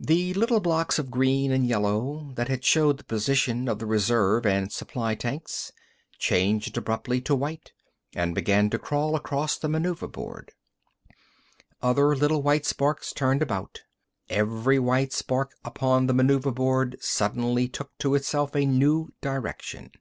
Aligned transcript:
The 0.00 0.34
little 0.34 0.60
blocks 0.60 0.98
of 0.98 1.10
green 1.10 1.50
and 1.50 1.66
yellow 1.66 2.30
that 2.34 2.48
had 2.48 2.62
showed 2.62 2.98
the 2.98 3.04
position 3.04 3.68
of 3.70 3.78
the 3.78 3.86
reserve 3.86 4.44
and 4.44 4.70
supply 4.70 5.14
tanks, 5.14 5.72
changed 6.18 6.76
abruptly 6.76 7.22
to 7.22 7.34
white, 7.34 7.72
and 8.14 8.34
began 8.34 8.68
to 8.68 8.78
crawl 8.78 9.16
across 9.16 9.56
the 9.56 9.70
maneuver 9.70 10.06
board. 10.08 10.52
Other 11.80 12.14
little 12.14 12.42
white 12.42 12.66
sparks 12.66 13.14
turned 13.14 13.40
about. 13.40 13.80
Every 14.28 14.78
white 14.78 15.14
spark 15.14 15.54
upon 15.64 16.06
the 16.06 16.12
maneuver 16.12 16.50
board 16.52 16.96
suddenly 17.00 17.66
took 17.66 17.96
to 18.00 18.14
itself 18.14 18.54
a 18.54 18.66
new 18.66 19.08
direction. 19.22 19.92